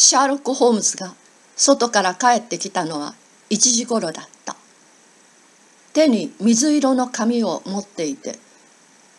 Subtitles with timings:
[0.00, 1.12] シャーロック・ホームズが
[1.56, 3.16] 外から帰ってきたのは
[3.50, 4.54] 1時頃だった。
[5.92, 8.38] 手に水色の紙を持っていて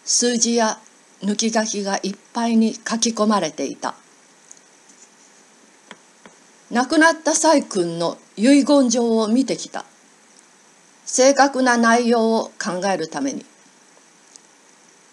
[0.05, 0.79] 数字や
[1.21, 3.93] 抜き書きがいっぱいに書き込まれていた。
[6.71, 9.83] 亡くなった細君の遺言状を見てきた。
[11.05, 13.45] 正確な内容を考えるために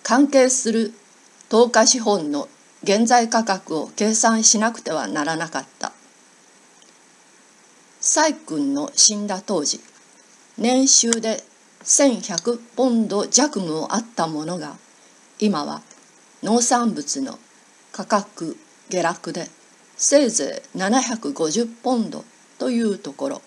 [0.05, 0.93] 関係する
[1.49, 2.49] 等価資本の
[2.87, 5.91] 現在価格を計算しなくてはならなかった。
[8.01, 9.81] 細君の死んだ当時
[10.57, 11.43] 年収で
[11.83, 14.77] 1100ポンド弱もあったものが
[15.41, 15.83] 今は
[16.45, 17.41] 農産物の
[17.91, 18.57] 価格
[18.89, 19.49] 下落で
[19.97, 22.25] せいぜい750ポンド
[22.61, 23.43] というところ。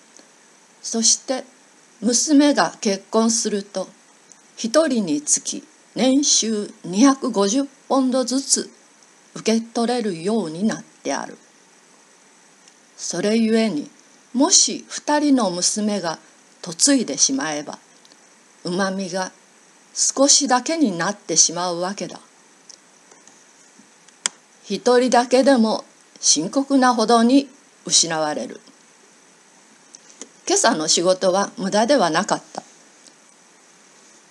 [0.81, 1.45] そして
[2.01, 3.87] 娘が結婚すると
[4.57, 5.63] 一人につき
[5.95, 8.78] 年収250ポンドずつ
[9.35, 11.37] 受け取れるようになってある。
[12.97, 13.89] それゆえに
[14.33, 16.20] もし二人の娘が
[16.65, 17.79] 嫁いでしまえば
[18.63, 19.31] うまみが
[19.93, 22.20] 少しだけになってしまうわけだ。
[24.65, 25.84] 一人だけでも
[26.20, 27.48] 深刻なほどに
[27.85, 28.61] 失われる。
[30.48, 32.63] 今朝の仕事は無駄ではなかった。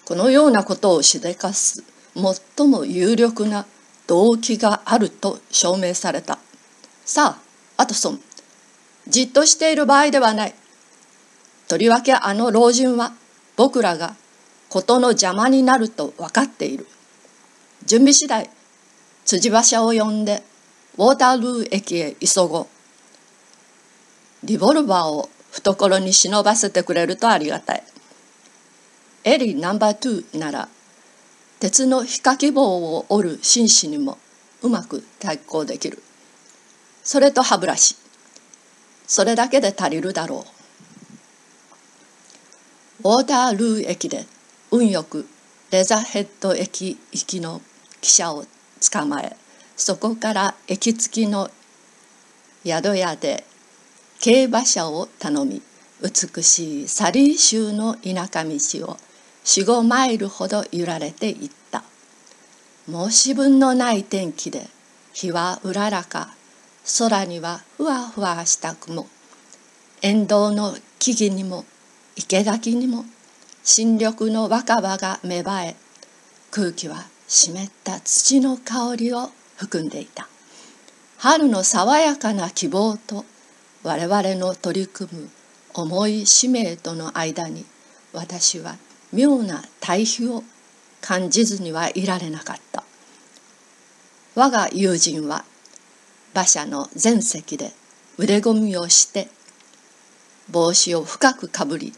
[0.04, 3.66] このようなことをしでかす最も有力な
[4.08, 6.38] 動機があると証明された。
[7.04, 7.38] さ
[7.76, 8.20] あアトソン
[9.06, 10.54] じっとしている場合ではない。
[11.68, 13.12] とりわけあの老人は
[13.56, 14.16] 僕らが
[14.68, 16.86] 事の邪魔になると分かっている。
[17.86, 18.50] 準備次第
[19.24, 20.42] 辻馬車を呼んで
[20.96, 22.66] ウォータールー駅へ急ごう。
[24.42, 27.82] リボルバーを懐に忍ばせてくれるとありがたい。
[29.24, 30.68] エリーナンバー2なら
[31.60, 34.18] 鉄のひかき棒を折る紳士にも
[34.62, 36.02] うまく対抗できる。
[37.02, 37.96] それと歯ブラシ。
[39.06, 40.44] それだけで足りるだろ
[43.04, 43.08] う。
[43.08, 44.26] ウォータールー駅で
[44.70, 45.26] 運よく
[45.70, 47.60] レザーヘッド駅行きの
[48.00, 48.44] 汽車を
[48.90, 49.36] 捕まえ
[49.76, 51.48] そこから駅付きの
[52.64, 53.44] 宿屋で
[54.18, 55.62] 競馬車を頼み
[56.02, 58.96] 美しいサリー州の田舎道を
[59.48, 61.82] 45マイルほど揺られていった。
[62.86, 64.68] 申し分のない天気で
[65.14, 66.34] 日はうららか
[66.98, 69.06] 空にはふわふわした雲。
[70.02, 71.64] 沿道の木々にも
[72.14, 73.06] 生垣にも
[73.64, 75.76] 新緑の若葉が芽生え
[76.50, 80.28] 空気は湿った土の香りを含んでいた。
[81.16, 83.24] 春の爽やかな希望と
[83.82, 85.30] 我々の取り組む
[85.72, 87.64] 重い使命との間に
[88.12, 88.76] 私は
[89.12, 90.42] 妙な対比を
[91.00, 92.84] 感じずにはいられなかった。
[94.34, 95.44] 我が友人は
[96.32, 97.72] 馬車の前席で
[98.18, 99.28] 腕込みをして
[100.50, 101.92] 帽子を深くかぶり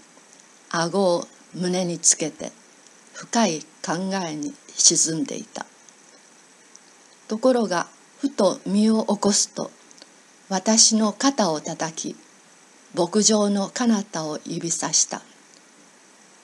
[0.70, 2.52] 顎を胸につけて
[3.12, 3.94] 深い考
[4.26, 5.66] えに沈んでいた。
[7.28, 7.86] ところが
[8.18, 9.70] ふと身を起こすと
[10.48, 12.16] 私の肩をたたき
[12.94, 15.22] 牧場の彼方を指さした。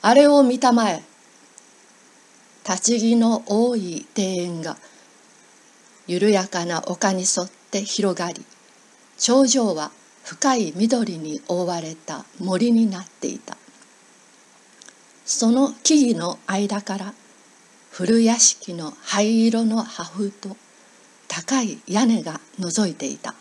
[0.08, 1.02] あれを見たまえ。
[2.64, 4.76] 立ち木の多い庭園が
[6.06, 8.46] 緩やかな丘に沿って広がり
[9.18, 9.90] 頂上は
[10.22, 13.56] 深い緑に覆われた森になっていた。
[15.24, 17.12] その木々の間から
[17.90, 20.56] 古屋敷の灰色の破風と
[21.26, 23.34] 高い屋根が覗いていた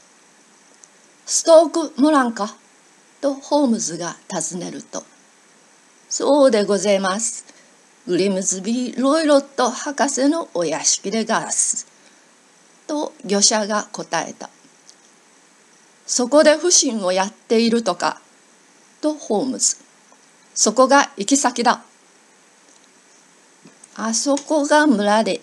[1.24, 2.54] 「ストーク・モランか?」
[3.22, 5.02] とホームズが尋ねると
[6.08, 7.44] 「そうでございます。
[8.06, 11.86] グリムズビー・ロイロット博士のお屋敷でガース」
[12.88, 14.48] と魚者が答えた
[16.06, 18.22] 「そこで不審をやっているとか」
[19.02, 19.76] とホームズ
[20.54, 21.82] 「そこが行き先だ」
[23.94, 25.42] あそこが村で。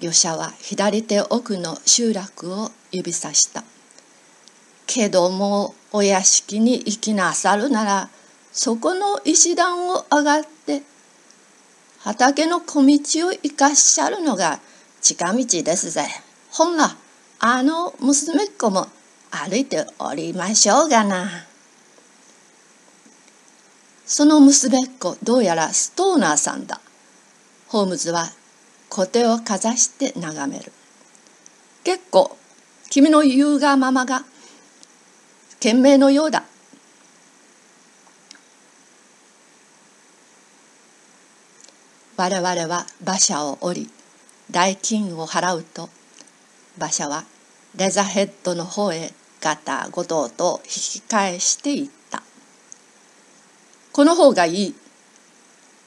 [0.00, 3.62] 漁者は左手奥の集落を指さした。
[4.88, 8.10] けどもお屋敷に行きなさるなら
[8.52, 10.82] そこの石段を上がって
[12.00, 14.60] 畑の小道を生かしゃるのが
[15.00, 16.04] 近道ですぜ。
[16.50, 16.96] ほんら
[17.38, 18.86] あの娘っ子も
[19.30, 21.46] 歩いておりましょうがな。
[24.04, 26.80] その娘っ子どうやらストーナーさんだ。
[27.68, 28.30] ホームズは
[28.90, 30.70] 小手をかざして眺める
[31.84, 32.36] 結構
[32.90, 34.24] 君の言うがままが
[35.58, 36.44] 賢明のようだ
[42.22, 43.90] 我々は馬車を降り
[44.48, 45.88] 代金を払うと
[46.78, 47.24] 馬車は
[47.74, 49.10] レザヘッドの方へ
[49.40, 52.22] ガタゴトと引き返していった。
[53.90, 54.74] この方がいい。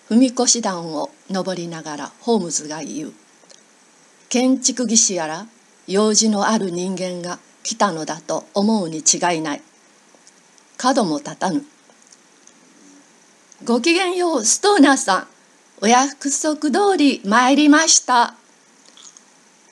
[0.09, 3.13] 踏み越し段を登りながらホームズが言う。
[4.27, 5.47] 建築技師やら
[5.87, 9.61] 用事のある人間が来たのだと思うに違いない。
[10.75, 11.65] 角も立たぬ。
[13.63, 15.34] ごきげんようストーナーさん。
[15.81, 18.35] お約束通り参りました。